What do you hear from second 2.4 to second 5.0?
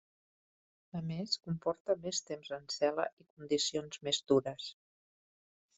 en cel·la i condicions més dures.